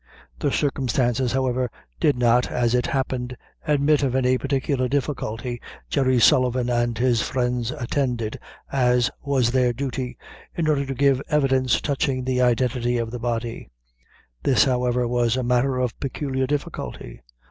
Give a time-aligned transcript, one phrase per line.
[0.39, 1.69] The circumstances, however,
[1.99, 7.69] did not, as it happened, admit of any particular difficulty Jerry Sullivan and his friends
[7.69, 8.39] attended
[8.71, 10.17] as, was their duty,
[10.55, 13.69] in order to give evidence touching the identity of the body.
[14.41, 17.21] This, however, was a matter of peculiar difficulty.